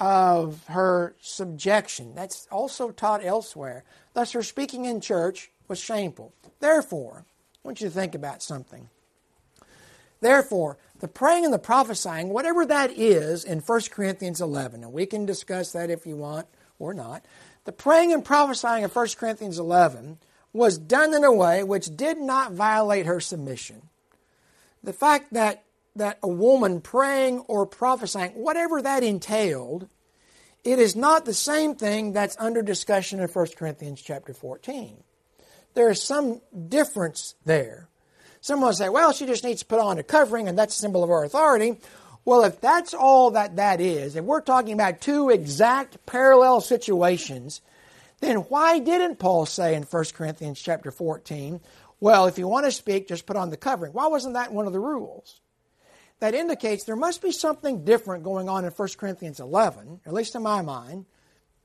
[0.00, 2.14] of her subjection.
[2.14, 3.84] That's also taught elsewhere.
[4.14, 6.34] Thus, her speaking in church was shameful.
[6.58, 8.90] Therefore, I want you to think about something.
[10.20, 15.06] Therefore, the praying and the prophesying, whatever that is in 1 Corinthians 11, and we
[15.06, 16.46] can discuss that if you want
[16.78, 17.24] or not,
[17.64, 20.18] the praying and prophesying of 1 Corinthians 11
[20.52, 23.88] was done in a way which did not violate her submission.
[24.82, 25.62] The fact that,
[25.94, 29.88] that a woman praying or prophesying, whatever that entailed,
[30.64, 35.04] it is not the same thing that's under discussion in 1 Corinthians chapter 14.
[35.74, 37.88] There is some difference there.
[38.40, 40.78] Someone will say, well, she just needs to put on a covering and that's a
[40.78, 41.76] symbol of our authority.
[42.24, 47.60] Well, if that's all that that is, and we're talking about two exact parallel situations,
[48.20, 51.60] then why didn't Paul say in 1 Corinthians chapter 14,
[51.98, 53.92] well, if you want to speak, just put on the covering?
[53.92, 55.40] Why wasn't that one of the rules?
[56.20, 60.34] That indicates there must be something different going on in 1 Corinthians 11, at least
[60.34, 61.06] in my mind.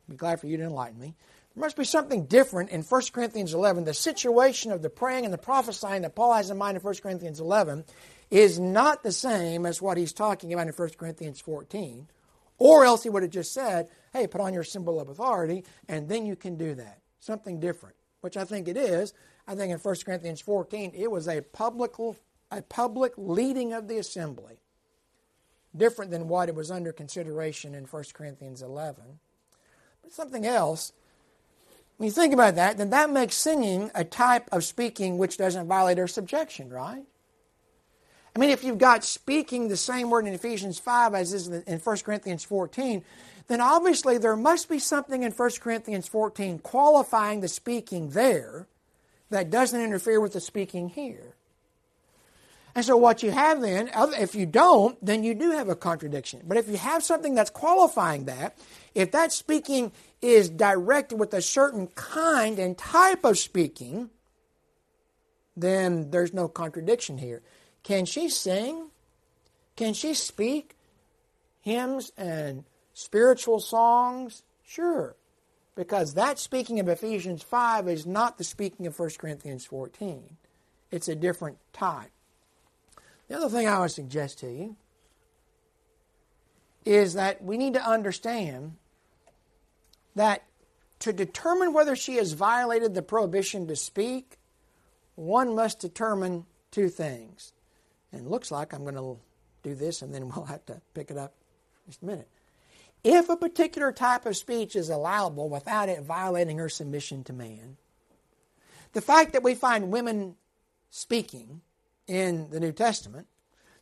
[0.07, 1.15] I'd be glad for you to enlighten me.
[1.55, 3.85] There must be something different in 1 Corinthians 11.
[3.85, 6.95] The situation of the praying and the prophesying that Paul has in mind in 1
[6.95, 7.85] Corinthians 11
[8.29, 12.09] is not the same as what he's talking about in 1 Corinthians 14.
[12.57, 16.09] Or else he would have just said, hey, put on your symbol of authority, and
[16.09, 16.99] then you can do that.
[17.19, 19.13] Something different, which I think it is.
[19.47, 21.93] I think in 1 Corinthians 14, it was a public,
[22.51, 24.59] a public leading of the assembly,
[25.75, 29.03] different than what it was under consideration in 1 Corinthians 11.
[30.01, 30.91] But something else,
[31.97, 35.67] when you think about that, then that makes singing a type of speaking which doesn't
[35.67, 37.03] violate our subjection, right?
[38.35, 41.79] I mean, if you've got speaking the same word in Ephesians 5 as is in
[41.79, 43.03] 1 Corinthians 14,
[43.47, 48.67] then obviously there must be something in 1 Corinthians 14 qualifying the speaking there
[49.29, 51.35] that doesn't interfere with the speaking here.
[52.75, 53.89] And so, what you have then,
[54.19, 56.41] if you don't, then you do have a contradiction.
[56.45, 58.57] But if you have something that's qualifying that,
[58.93, 59.93] if that speaking
[60.33, 64.09] is directed with a certain kind and type of speaking,
[65.55, 67.41] then there's no contradiction here.
[67.83, 68.89] Can she sing?
[69.75, 70.75] Can she speak
[71.61, 72.63] hymns and
[72.93, 74.43] spiritual songs?
[74.65, 75.15] Sure.
[75.75, 80.37] Because that speaking of Ephesians 5 is not the speaking of 1 Corinthians 14.
[80.91, 82.11] It's a different type.
[83.27, 84.75] The other thing I would suggest to you
[86.85, 88.77] is that we need to understand
[90.15, 90.43] that
[90.99, 94.37] to determine whether she has violated the prohibition to speak,
[95.15, 97.53] one must determine two things.
[98.11, 99.17] And it looks like I'm going to
[99.63, 101.33] do this and then we'll have to pick it up
[101.85, 102.29] just a minute.
[103.03, 107.77] If a particular type of speech is allowable without it violating her submission to man,
[108.93, 110.35] the fact that we find women
[110.89, 111.61] speaking
[112.07, 113.27] in the New Testament,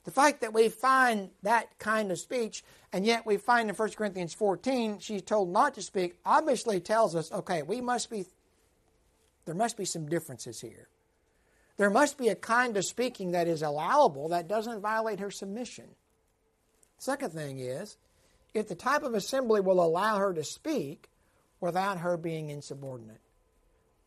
[0.03, 3.91] the fact that we find that kind of speech, and yet we find in 1
[3.91, 8.25] Corinthians 14 she's told not to speak, obviously tells us, okay, we must be,
[9.45, 10.87] there must be some differences here.
[11.77, 15.85] There must be a kind of speaking that is allowable that doesn't violate her submission.
[16.97, 17.97] Second thing is,
[18.53, 21.09] if the type of assembly will allow her to speak
[21.59, 23.21] without her being insubordinate.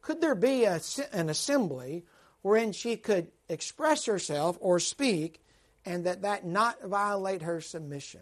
[0.03, 0.79] Could there be a,
[1.13, 2.05] an assembly
[2.43, 5.41] wherein she could express herself or speak
[5.87, 8.21] and that that not violate her submission?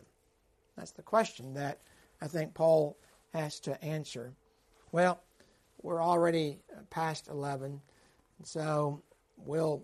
[0.77, 1.81] That's the question that
[2.21, 2.97] I think Paul
[3.33, 4.33] has to answer.
[4.93, 5.21] Well,
[5.83, 6.61] we're already
[6.91, 7.81] past 11,
[8.45, 9.03] so
[9.37, 9.83] we'll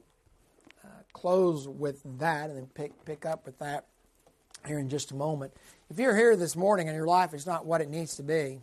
[0.84, 3.86] uh, close with that and then pick, pick up with that
[4.66, 5.52] here in just a moment.
[5.90, 8.60] If you're here this morning and your life is not what it needs to be,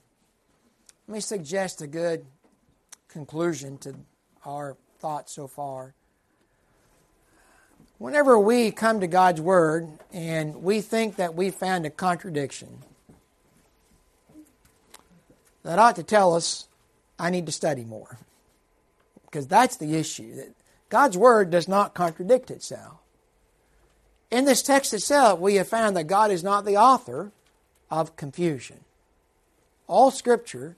[1.07, 2.25] let me suggest a good
[3.07, 3.95] conclusion to
[4.45, 5.93] our thoughts so far.
[7.97, 12.83] Whenever we come to God's Word and we think that we found a contradiction,
[15.63, 16.67] that ought to tell us
[17.19, 18.19] I need to study more.
[19.25, 20.35] Because that's the issue.
[20.35, 20.53] That
[20.89, 22.99] God's Word does not contradict itself.
[24.29, 27.31] In this text itself, we have found that God is not the author
[27.89, 28.81] of confusion.
[29.87, 30.75] All Scripture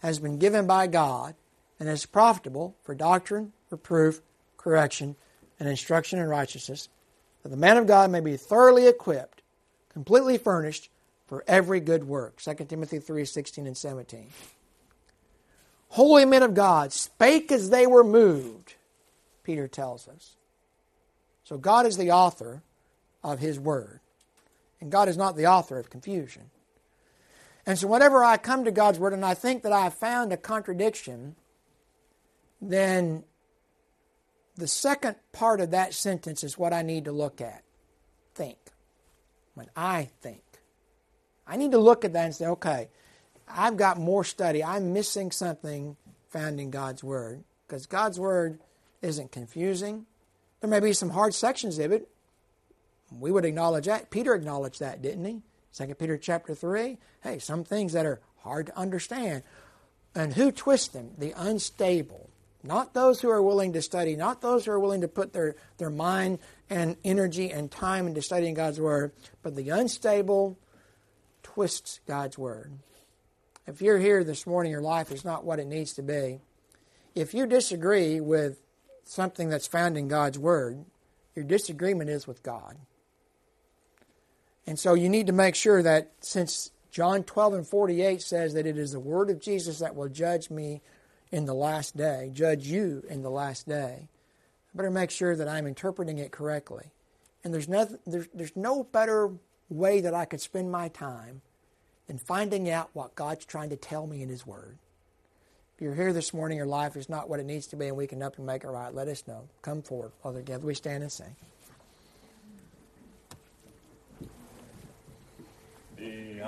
[0.00, 1.34] has been given by God
[1.78, 4.22] and is profitable for doctrine, reproof,
[4.56, 5.16] correction,
[5.58, 6.88] and instruction in righteousness,
[7.42, 9.42] that the man of God may be thoroughly equipped,
[9.92, 10.90] completely furnished
[11.26, 12.40] for every good work.
[12.40, 14.26] 2 Timothy 3 16 and 17.
[15.88, 18.74] Holy men of God spake as they were moved
[19.44, 20.34] Peter tells us.
[21.44, 22.62] So God is the author
[23.22, 24.00] of His Word,
[24.80, 26.50] and God is not the author of confusion.
[27.66, 30.32] And so, whenever I come to God's Word and I think that I have found
[30.32, 31.36] a contradiction,
[32.60, 33.24] then
[34.56, 37.62] the second part of that sentence is what I need to look at.
[38.34, 38.58] Think.
[39.54, 40.42] When I think,
[41.46, 42.88] I need to look at that and say, okay,
[43.48, 44.64] I've got more study.
[44.64, 45.96] I'm missing something
[46.30, 47.44] found in God's Word.
[47.66, 48.58] Because God's Word
[49.02, 50.06] isn't confusing.
[50.60, 52.08] There may be some hard sections of it.
[53.16, 54.10] We would acknowledge that.
[54.10, 55.42] Peter acknowledged that, didn't he?
[55.76, 56.98] 2 Peter chapter 3.
[57.22, 59.42] Hey, some things that are hard to understand.
[60.14, 61.12] And who twists them?
[61.18, 62.30] The unstable,
[62.66, 65.54] Not those who are willing to study, not those who are willing to put their,
[65.76, 66.38] their mind
[66.70, 69.12] and energy and time into studying God's Word,
[69.42, 70.58] but the unstable
[71.42, 72.72] twists God's Word.
[73.66, 76.40] If you're here this morning, your life is not what it needs to be.
[77.14, 78.62] If you disagree with
[79.04, 80.86] something that's found in God's Word,
[81.34, 82.78] your disagreement is with God.
[84.66, 88.66] And so you need to make sure that since John 12 and 48 says that
[88.66, 90.80] it is the Word of Jesus that will judge me
[91.34, 95.48] in the last day, judge you in the last day, I better make sure that
[95.48, 96.92] I'm interpreting it correctly.
[97.42, 99.32] And there's, nothing, there's, there's no better
[99.68, 101.42] way that I could spend my time
[102.06, 104.78] than finding out what God's trying to tell me in His Word.
[105.74, 107.96] If you're here this morning, your life is not what it needs to be, and
[107.96, 109.48] we can up and make it right, let us know.
[109.60, 110.12] Come forward.
[110.22, 111.34] Father, together we stand and sing.
[115.96, 116.42] The